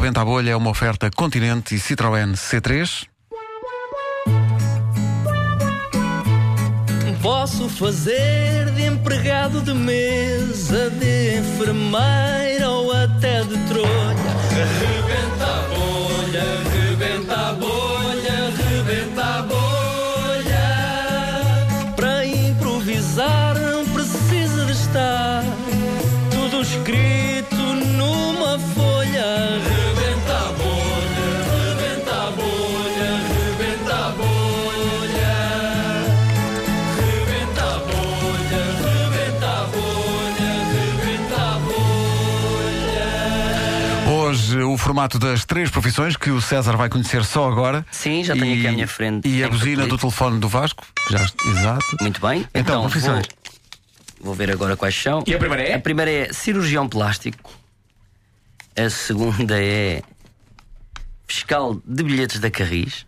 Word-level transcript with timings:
Rebenta 0.00 0.22
a 0.22 0.24
Bolha 0.24 0.52
é 0.52 0.56
uma 0.56 0.70
oferta 0.70 1.10
Continente 1.14 1.74
e 1.74 1.78
Citroën 1.78 2.32
C3. 2.32 3.06
Posso 7.20 7.68
fazer 7.68 8.70
de 8.70 8.86
empregado 8.86 9.60
de 9.60 9.74
mesa, 9.74 10.88
de 10.88 11.40
enfermeira 11.40 12.70
ou 12.70 12.90
até 12.90 13.42
de 13.42 13.58
trolha. 13.68 14.30
Rebenta 14.80 15.49
o 44.72 44.78
formato 44.78 45.18
das 45.18 45.44
três 45.44 45.70
profissões 45.70 46.16
que 46.16 46.30
o 46.30 46.40
César 46.40 46.76
vai 46.76 46.88
conhecer 46.88 47.24
só 47.24 47.50
agora. 47.50 47.84
Sim, 47.90 48.22
já 48.24 48.34
tenho 48.34 48.58
aqui 48.58 48.66
à 48.66 48.72
minha 48.72 48.88
frente. 48.88 49.28
E 49.28 49.42
a 49.42 49.48
buzina 49.48 49.86
do 49.86 49.98
telefone 49.98 50.38
do 50.38 50.48
Vasco. 50.48 50.86
Já, 51.10 51.26
exato. 51.46 51.96
Muito 52.00 52.20
bem. 52.20 52.46
Então, 52.54 52.82
profissões. 52.82 53.26
Vou, 54.18 54.26
vou 54.26 54.34
ver 54.34 54.50
agora 54.50 54.76
quais 54.76 54.94
são. 54.94 55.22
E 55.26 55.34
a 55.34 55.38
primeira 55.38 55.62
é? 55.62 55.74
A 55.74 55.80
primeira 55.80 56.10
é 56.10 56.32
cirurgião 56.32 56.88
plástico. 56.88 57.50
A 58.76 58.88
segunda 58.88 59.60
é 59.60 60.02
fiscal 61.26 61.80
de 61.84 62.02
bilhetes 62.02 62.40
da 62.40 62.50
Carris, 62.50 63.06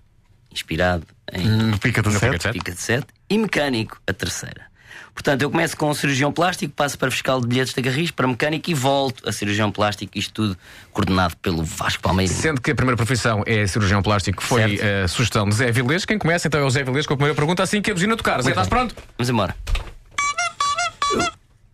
inspirado 0.51 1.07
em 1.33 1.47
No 1.47 1.79
pica 1.79 2.03
de 2.03 2.13
sete. 2.19 2.53
Pica 2.53 2.73
de 2.73 2.81
Sete. 2.81 3.07
E 3.29 3.39
mecânico, 3.39 4.01
a 4.07 4.13
terceira. 4.13 4.72
Portanto, 5.15 5.43
eu 5.43 5.51
começo 5.51 5.77
com 5.77 5.93
cirurgião 5.93 6.33
plástico, 6.33 6.73
passo 6.75 6.99
para 6.99 7.11
fiscal 7.11 7.41
de 7.41 7.47
bilhetes 7.47 7.75
da 7.75 7.83
Carris, 7.83 8.11
para 8.11 8.27
mecânico 8.27 8.71
e 8.71 8.75
volto 8.75 9.29
a 9.29 9.33
cirurgião 9.33 9.71
plástico, 9.71 10.19
isto 10.19 10.33
tudo 10.33 10.57
coordenado 10.93 11.37
pelo 11.37 11.63
Vasco 11.63 12.03
Palmeirinho. 12.03 12.39
Sendo 12.39 12.61
que 12.61 12.71
a 12.71 12.75
primeira 12.75 12.97
profissão 12.97 13.43
é 13.47 13.67
cirurgião 13.67 14.03
plástico, 14.03 14.43
foi 14.43 14.77
Certo. 14.79 15.05
a 15.05 15.09
sugestão 15.09 15.49
de 15.49 15.55
Zé 15.55 15.71
Vilês. 15.71 16.05
Quem 16.05 16.19
começa 16.19 16.49
então 16.49 16.61
é 16.61 16.65
o 16.65 16.71
Zé 16.71 16.83
Vilês 16.83 17.07
com 17.07 17.15
a 17.15 17.17
primeira 17.17 17.35
pergunta, 17.35 17.63
assim 17.63 17.83
que 17.83 17.91
a 17.91 17.95
buzina 17.95 18.17
tocar. 18.17 18.41
Zé, 18.43 18.51
estás 18.51 18.69
pronto? 18.69 18.95
Vamos 19.19 19.29
embora. 19.29 19.55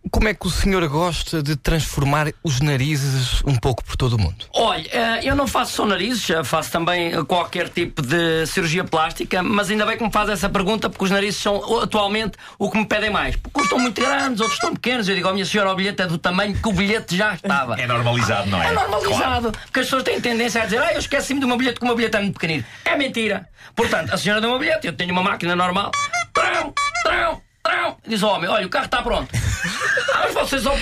Como 0.09 0.27
é 0.29 0.33
que 0.33 0.47
o 0.47 0.49
senhor 0.49 0.87
gosta 0.87 1.43
de 1.43 1.55
transformar 1.57 2.27
os 2.41 2.61
narizes 2.61 3.43
um 3.45 3.55
pouco 3.55 3.83
por 3.83 3.97
todo 3.97 4.13
o 4.13 4.17
mundo? 4.17 4.45
Olha, 4.55 4.87
eh, 4.91 5.19
eu 5.23 5.35
não 5.35 5.45
faço 5.45 5.73
só 5.73 5.85
narizes, 5.85 6.27
eh, 6.29 6.41
faço 6.43 6.71
também 6.71 7.13
eh, 7.13 7.23
qualquer 7.25 7.67
tipo 7.69 8.01
de 8.01 8.45
cirurgia 8.47 8.83
plástica, 8.85 9.43
mas 9.43 9.69
ainda 9.69 9.85
bem 9.85 9.97
que 9.97 10.03
me 10.03 10.11
faz 10.11 10.29
essa 10.29 10.49
pergunta, 10.49 10.89
porque 10.89 11.03
os 11.03 11.11
narizes 11.11 11.39
são 11.41 11.57
o- 11.57 11.79
atualmente 11.81 12.37
o 12.57 12.71
que 12.71 12.77
me 12.77 12.85
pedem 12.85 13.09
mais. 13.09 13.35
Porque 13.35 13.59
uns 13.59 13.63
estão 13.65 13.77
muito 13.77 14.01
grandes, 14.01 14.39
outros 14.39 14.57
estão 14.57 14.73
pequenos. 14.73 15.07
Eu 15.09 15.15
digo, 15.15 15.27
oh, 15.29 15.33
minha 15.33 15.45
senhora, 15.45 15.71
o 15.71 15.75
bilhete 15.75 16.01
é 16.01 16.07
do 16.07 16.17
tamanho 16.17 16.55
que 16.55 16.67
o 16.69 16.71
bilhete 16.73 17.15
já 17.17 17.33
estava. 17.35 17.75
É 17.79 17.85
normalizado, 17.85 18.49
não 18.49 18.63
é? 18.63 18.67
É 18.67 18.71
normalizado. 18.71 19.51
Porque 19.51 19.81
as 19.81 19.85
pessoas 19.85 20.03
têm 20.03 20.19
tendência 20.21 20.61
a 20.61 20.65
dizer, 20.65 20.81
ah, 20.81 20.93
eu 20.93 20.99
esqueci-me 20.99 21.41
do 21.41 21.47
meu 21.47 21.57
bilhete, 21.57 21.77
que 21.77 21.83
o 21.83 21.87
meu 21.87 21.95
bilhete 21.95 22.15
é 22.15 22.21
muito 22.21 22.39
pequenino. 22.39 22.63
É 22.85 22.95
mentira. 22.97 23.47
Portanto, 23.75 24.13
a 24.13 24.17
senhora 24.17 24.39
deu 24.39 24.49
um 24.55 24.57
bilhete, 24.57 24.87
eu 24.87 24.93
tenho 24.93 25.11
uma 25.11 25.21
máquina 25.21 25.55
normal. 25.57 25.91
Trão, 26.33 26.73
trão, 27.03 27.41
trão. 27.61 27.97
Diz 28.07 28.23
ao 28.23 28.31
homem, 28.35 28.49
olha, 28.49 28.65
o 28.65 28.69
carro 28.69 28.85
está 28.85 29.01
pronto. 29.01 29.29
Ah, 30.29 30.31
mas 30.35 30.49
você 30.49 30.59
só, 30.59 30.73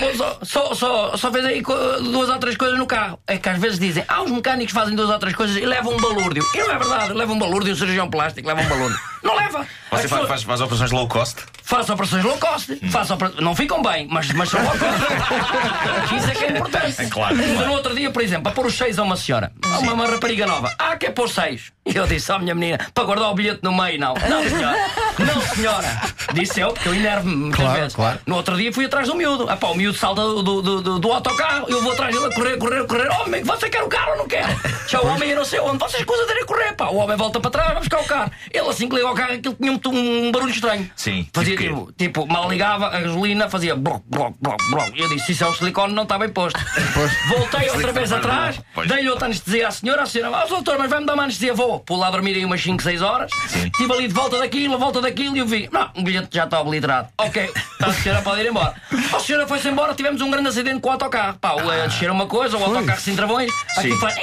só, 0.42 0.74
só, 0.74 1.16
só, 1.16 1.32
fez 1.32 1.44
aí 1.44 1.62
duas 1.62 2.28
ou 2.28 2.38
três 2.38 2.56
coisas 2.56 2.78
no 2.78 2.86
carro. 2.86 3.18
É 3.26 3.38
que 3.38 3.48
às 3.48 3.58
vezes 3.58 3.78
dizem, 3.78 4.04
ah, 4.08 4.22
os 4.22 4.30
mecânicos 4.30 4.72
fazem 4.74 4.94
duas 4.94 5.08
ou 5.10 5.18
três 5.18 5.34
coisas 5.34 5.56
e 5.56 5.64
levam 5.64 5.94
um 5.94 6.00
balúrdio. 6.00 6.44
E 6.54 6.58
não 6.58 6.72
é 6.72 6.78
verdade, 6.78 7.12
leva 7.14 7.32
um 7.32 7.38
balúrdio, 7.38 7.72
um 7.72 7.76
cirurgião 7.76 8.10
plástico 8.10 8.46
leva 8.48 8.60
um 8.60 8.68
balúrdio. 8.68 8.98
Não 9.22 9.34
leva. 9.34 9.66
Você 9.90 10.06
faz, 10.06 10.28
faz, 10.28 10.42
faz 10.42 10.60
operações 10.60 10.90
low 10.92 11.08
cost? 11.08 11.42
Faço 11.62 11.92
operações 11.92 12.24
low 12.24 12.36
cost. 12.38 12.76
Faço 12.90 13.14
opera- 13.14 13.32
Não 13.40 13.54
ficam 13.54 13.82
bem, 13.82 14.06
mas, 14.10 14.30
mas 14.32 14.48
são 14.50 14.62
low 14.62 14.70
cost. 14.70 16.14
Isso 16.16 16.30
é 16.30 16.34
que 16.34 16.44
é 16.44 16.50
importante. 16.50 17.00
É 17.02 17.06
claro, 17.06 17.36
claro. 17.36 17.66
no 17.66 17.72
outro 17.72 17.94
dia, 17.94 18.10
por 18.10 18.22
exemplo, 18.22 18.44
para 18.44 18.52
pôr 18.52 18.66
os 18.66 18.74
seis 18.74 18.98
a 18.98 19.02
uma 19.02 19.16
senhora, 19.16 19.50
a 19.64 19.78
uma, 19.78 19.92
uma 19.94 20.06
rapariga 20.06 20.46
nova, 20.46 20.72
ah, 20.78 20.96
quer 20.96 21.10
pôr 21.10 21.28
seis? 21.28 21.72
E 21.86 21.96
eu 21.96 22.06
disse 22.06 22.30
à 22.30 22.38
minha 22.38 22.54
menina, 22.54 22.78
para 22.92 23.04
guardar 23.04 23.30
o 23.30 23.34
bilhete 23.34 23.60
no 23.62 23.72
meio, 23.74 23.98
não. 23.98 24.14
Não, 24.28 24.48
senhora. 24.48 24.76
Não, 25.18 25.40
senhora. 25.42 26.00
Disse 26.34 26.60
eu, 26.60 26.72
porque 26.72 26.88
eu 26.88 26.94
enervo-me 26.94 27.34
muitas 27.36 27.60
Claro, 27.60 27.80
vezes. 27.80 27.94
claro. 27.94 28.18
No 28.26 28.36
outro 28.36 28.56
dia 28.56 28.72
fui 28.72 28.84
atrás 28.84 29.06
do 29.08 29.14
miúdo. 29.14 29.46
Ah, 29.48 29.56
pá, 29.56 29.68
o 29.68 29.74
miúdo 29.74 29.96
salta 29.98 30.20
do, 30.22 30.42
do, 30.42 30.62
do, 30.82 30.98
do- 30.98 31.12
autocarro, 31.12 31.66
eu 31.68 31.82
vou 31.82 31.92
atrás 31.92 32.14
dele 32.14 32.26
a 32.26 32.34
correr, 32.34 32.56
correr, 32.58 32.84
correr. 32.86 33.08
Homem, 33.20 33.42
você 33.42 33.68
quer 33.68 33.82
o 33.82 33.88
carro 33.88 34.12
ou 34.12 34.18
não 34.18 34.28
quer? 34.28 34.46
Já 34.86 35.00
o 35.00 35.06
homem, 35.06 35.30
eu 35.30 35.36
não 35.36 35.44
sei 35.44 35.58
onde. 35.60 35.78
Vocês 35.78 36.04
coisas 36.04 36.28
a 36.30 36.44
correr, 36.46 36.72
pá. 36.74 36.86
O 36.88 36.96
homem 36.96 37.16
volta 37.16 37.40
para 37.40 37.50
trás, 37.50 37.68
vai 37.70 37.78
buscar 37.78 38.00
o 38.00 38.04
carro. 38.04 38.30
Ele 38.52 38.68
assim 38.68 38.88
que 38.88 38.94
liga 38.96 39.08
ao 39.08 39.14
carro, 39.14 39.32
aquilo 39.34 39.54
tinha 39.60 39.72
um, 39.72 39.80
um 40.26 40.30
barulho 40.32 40.50
estranho. 40.52 40.90
Sim, 40.96 41.26
Fazia 41.32 41.56
tipo 41.56 41.68
tipo, 41.68 41.92
tipo, 41.96 42.26
mal 42.26 42.48
ligava, 42.50 42.86
a 42.88 43.00
gasolina 43.00 43.48
fazia 43.48 43.74
bloc, 43.74 44.02
bloc, 44.06 44.34
bloc, 44.40 44.58
bloc. 44.70 44.92
Eu 44.96 45.08
disse, 45.08 45.32
isso 45.32 45.44
é 45.44 45.48
um 45.48 45.54
silicone, 45.54 45.92
não 45.94 46.02
está 46.04 46.18
bem 46.18 46.28
posto. 46.28 46.58
Voltei 47.28 47.68
outra 47.70 47.92
vez 47.92 48.12
atrás, 48.12 48.60
Pois. 48.74 48.88
dei-lhe 48.88 49.08
outra 49.10 49.26
anestesia 49.26 49.68
à 49.68 49.70
senhora, 49.70 50.02
a 50.02 50.06
senhora, 50.06 50.36
ah, 50.36 50.46
doutor, 50.46 50.78
mas 50.78 50.88
vai-me 50.90 51.06
dar 51.06 51.14
uma 51.14 51.24
anestesia, 51.24 51.54
vou. 51.54 51.80
Pô 51.80 51.96
lá 51.96 52.10
dormir 52.10 52.34
aí 52.34 52.44
umas 52.44 52.62
5, 52.62 52.82
6 52.82 53.02
horas. 53.02 53.30
Sim. 53.48 53.66
Estive 53.66 53.92
ali 53.92 54.08
de 54.08 54.14
volta 54.14 54.38
daquilo, 54.38 54.78
volta 54.78 55.00
daquilo 55.00 55.07
e 55.36 55.38
eu 55.38 55.46
vi, 55.46 55.68
não, 55.72 55.90
o 55.96 56.02
bilhete 56.02 56.28
já 56.32 56.44
está 56.44 56.60
obliterado. 56.60 57.08
Ok, 57.18 57.50
a 57.80 57.92
senhora 57.92 58.22
pode 58.22 58.40
ir 58.42 58.48
embora. 58.48 58.74
A 59.14 59.20
senhora 59.20 59.46
foi-se 59.46 59.68
embora, 59.68 59.94
tivemos 59.94 60.20
um 60.20 60.30
grande 60.30 60.48
acidente 60.48 60.80
com 60.80 60.88
o 60.88 60.92
autocarro. 60.92 61.38
Pá, 61.38 61.54
o 61.54 61.70
a 61.70 61.86
descer 61.86 62.10
uma 62.10 62.26
coisa, 62.26 62.56
o 62.56 62.64
autocarro 62.64 63.00
sem 63.00 63.16
travões, 63.16 63.50
aquilo 63.76 63.98
faz. 63.98 64.16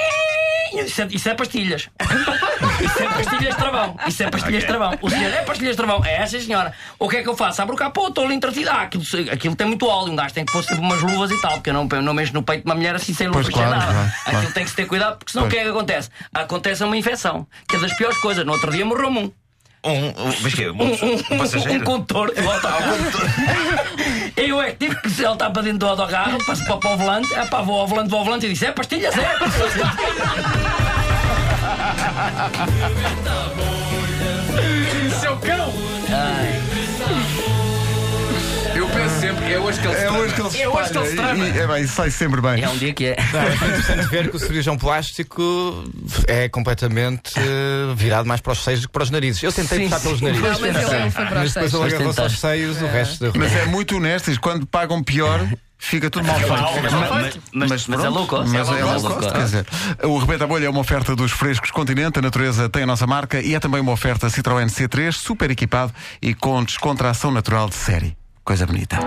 Isso 0.72 1.02
é, 1.02 1.08
isso 1.10 1.28
é 1.28 1.34
pastilhas. 1.34 1.88
Isso 2.80 3.02
é 3.02 3.08
pastilhas 3.08 3.54
de 3.54 3.60
travão. 3.60 3.96
Isso 4.06 4.22
é 4.22 4.30
pastilhas 4.30 4.60
de 4.62 4.66
travão. 4.66 4.98
O 5.00 5.08
senhor 5.08 5.32
é 5.32 5.42
pastilhas 5.42 5.72
de 5.72 5.76
travão. 5.76 6.04
É 6.04 6.16
essa, 6.16 6.38
senhora. 6.38 6.74
O 6.98 7.08
que 7.08 7.16
é 7.16 7.22
que 7.22 7.28
eu 7.28 7.36
faço? 7.36 7.62
Abro 7.62 7.74
o 7.74 7.78
capô, 7.78 8.08
estou 8.08 8.24
ali 8.24 8.34
entretido. 8.34 8.68
Ah, 8.70 8.82
aquilo, 8.82 9.04
aquilo 9.32 9.56
tem 9.56 9.66
muito 9.66 9.86
óleo. 9.86 10.12
Um 10.12 10.16
gajo 10.16 10.34
tem 10.34 10.44
que 10.44 10.52
pôr 10.52 10.62
sempre 10.62 10.80
umas 10.84 11.00
luvas 11.00 11.30
e 11.30 11.40
tal, 11.40 11.52
porque 11.52 11.70
eu 11.70 11.74
não, 11.74 11.88
eu 11.90 12.02
não 12.02 12.12
mexo 12.12 12.34
no 12.34 12.42
peito 12.42 12.64
de 12.64 12.68
uma 12.68 12.74
mulher 12.74 12.94
assim 12.94 13.14
sem 13.14 13.28
luvas, 13.28 13.44
Pois, 13.46 13.54
claro, 13.54 13.70
sem 13.70 13.78
nada. 13.78 13.92
claro, 13.92 14.08
Aquilo 14.08 14.40
claro. 14.40 14.54
tem 14.54 14.64
que 14.64 14.70
se 14.70 14.76
ter 14.76 14.86
cuidado, 14.86 15.16
porque 15.18 15.32
senão 15.32 15.46
o 15.46 15.48
que 15.48 15.56
é 15.56 15.62
que 15.62 15.68
acontece? 15.70 16.10
Acontece 16.34 16.84
uma 16.84 16.96
infecção, 16.96 17.46
que 17.66 17.76
é 17.76 17.78
das 17.78 17.94
piores 17.94 18.18
coisas. 18.18 18.44
No 18.44 18.52
outro 18.52 18.70
dia 18.70 18.84
morreu-me 18.84 19.18
um. 19.20 19.32
Um, 19.84 20.06
um, 20.08 20.34
mas 20.42 20.54
quê? 20.54 20.68
Um, 20.68 20.74
Um, 20.82 20.90
um 21.34 21.38
passageiro? 21.38 21.80
um 21.80 21.84
condutor 21.84 22.34
do 22.34 22.50
autocarro. 22.50 22.96
Eu 24.36 24.60
é 24.60 24.70
que 24.72 24.76
tive 24.86 25.00
que 25.00 25.10
saltar 25.10 25.52
para 25.52 25.62
dentro 25.62 25.78
do 25.78 25.86
autocarro, 25.86 26.44
passo 26.44 26.64
para, 26.66 26.76
para 26.76 26.94
o 26.94 26.96
volante, 26.98 27.32
é 27.34 27.44
pá, 27.46 27.62
vou 27.62 27.80
ao 27.80 27.86
volante, 27.86 28.10
vou 28.10 28.18
ao 28.18 28.24
volante 28.24 28.46
e 28.46 28.50
disse: 28.50 28.66
é 28.66 28.72
pastilhas, 28.72 29.14
é. 29.16 29.36
Seu 35.20 35.36
cão! 35.38 35.72
É 39.52 39.58
hoje 39.58 39.80
que 39.80 39.86
ele 39.86 39.96
se 39.96 40.02
É 40.02 40.10
hoje 40.10 40.34
que 40.34 40.40
ele 40.40 40.50
se 40.50 40.62
É 40.62 40.68
hoje 40.68 40.90
que 40.90 40.98
ele 40.98 41.06
se 41.08 41.16
trama. 41.16 41.44
E- 41.44 41.50
e- 41.50 41.58
É 41.58 41.66
bem, 41.66 41.86
sai 41.86 42.10
sempre 42.10 42.40
bem. 42.40 42.62
É 42.62 42.68
um 42.68 42.76
dia 42.76 42.92
que 42.92 43.06
é. 43.06 43.16
Não, 43.32 43.40
é 43.40 43.54
interessante 43.54 44.08
ver 44.08 44.30
que 44.30 44.36
o 44.36 44.38
cirurgião 44.38 44.76
plástico 44.76 45.84
é 46.26 46.48
completamente 46.48 47.32
eh, 47.36 47.94
virado 47.94 48.26
mais 48.28 48.40
para 48.40 48.52
os 48.52 48.62
seios 48.62 48.80
do 48.82 48.88
que 48.88 48.92
para 48.92 49.02
os 49.02 49.10
narizes. 49.10 49.42
Eu 49.42 49.52
tentei 49.52 49.80
puxar 49.84 50.00
pelos 50.00 50.20
narizes. 50.20 50.42
Mas 50.42 50.58
para 51.14 51.30
Mas 51.30 51.48
os 51.48 51.54
depois 51.54 51.72
ele 51.74 51.82
Mas 51.82 51.92
agarrou-se 51.94 52.20
aos 52.20 52.38
seios, 52.40 52.82
o 52.82 52.86
resto 52.86 53.30
da 53.32 53.38
Mas 53.38 53.52
é 53.54 53.64
muito 53.66 53.96
honesto, 53.96 54.40
quando 54.40 54.66
pagam 54.66 55.02
pior, 55.02 55.40
fica 55.78 56.08
tudo 56.10 56.26
mal 56.26 56.36
feito. 56.36 56.52
Mas, 57.52 57.70
mas, 57.70 57.86
mas 57.86 58.04
é. 58.04 58.08
Mas 58.08 58.08
é 58.08 58.08
low 58.08 58.18
low 58.18 58.26
cost, 58.26 59.14
cost. 59.14 59.32
quer 59.32 59.44
dizer, 59.44 59.66
o 60.04 60.18
Rebenta 60.18 60.44
a 60.44 60.46
Bolha 60.46 60.66
é 60.66 60.70
uma 60.70 60.80
oferta 60.80 61.14
dos 61.14 61.32
frescos 61.32 61.70
Continente, 61.70 62.18
a 62.18 62.22
natureza 62.22 62.68
tem 62.68 62.82
a 62.82 62.86
nossa 62.86 63.06
marca 63.06 63.40
e 63.40 63.54
é 63.54 63.60
também 63.60 63.80
uma 63.80 63.92
oferta 63.92 64.26
Citroën 64.28 64.66
C3, 64.66 65.12
super 65.12 65.50
equipado 65.50 65.92
e 66.20 66.34
com 66.34 66.62
descontração 66.64 67.30
natural 67.30 67.68
de 67.68 67.74
série. 67.74 68.16
Coisa 68.44 68.64
bonita. 68.66 68.98